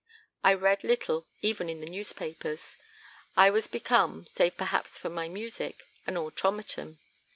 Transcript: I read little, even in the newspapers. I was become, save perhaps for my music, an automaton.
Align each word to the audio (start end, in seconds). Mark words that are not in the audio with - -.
I 0.43 0.55
read 0.55 0.83
little, 0.83 1.27
even 1.43 1.69
in 1.69 1.79
the 1.79 1.85
newspapers. 1.85 2.75
I 3.37 3.51
was 3.51 3.67
become, 3.67 4.25
save 4.25 4.57
perhaps 4.57 4.97
for 4.97 5.09
my 5.11 5.29
music, 5.29 5.83
an 6.07 6.17
automaton. 6.17 6.97